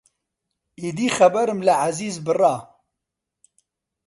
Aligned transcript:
ئیدی 0.79 1.07
خەبەرم 1.17 1.59
لە 1.67 1.73
عەزیز 1.83 2.15
بڕا 2.25 2.55